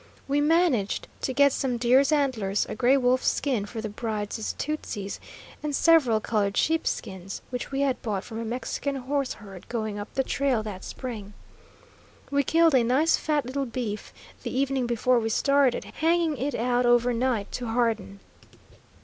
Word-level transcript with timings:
We 0.27 0.41
managed 0.41 1.07
to 1.21 1.31
get 1.31 1.53
some 1.53 1.77
deer's 1.77 2.11
antlers, 2.11 2.65
a 2.67 2.73
gray 2.73 2.97
wolf's 2.97 3.27
skin 3.27 3.67
for 3.67 3.81
the 3.81 3.89
bride's 3.89 4.53
tootsies, 4.53 5.19
and 5.61 5.75
several 5.75 6.19
colored 6.19 6.57
sheepskins, 6.57 7.43
which 7.51 7.69
we 7.71 7.81
had 7.81 8.01
bought 8.01 8.23
from 8.23 8.39
a 8.39 8.43
Mexican 8.43 8.95
horse 8.95 9.33
herd 9.33 9.69
going 9.69 9.99
up 9.99 10.11
the 10.15 10.23
trail 10.23 10.63
that 10.63 10.83
spring. 10.83 11.33
We 12.31 12.41
killed 12.41 12.73
a 12.73 12.83
nice 12.83 13.15
fat 13.15 13.45
little 13.45 13.67
beef, 13.67 14.11
the 14.41 14.57
evening 14.57 14.87
before 14.87 15.19
we 15.19 15.29
started, 15.29 15.83
hanging 15.85 16.35
it 16.35 16.55
out 16.55 16.87
over 16.87 17.13
night 17.13 17.51
to 17.51 17.67
harden. 17.67 18.21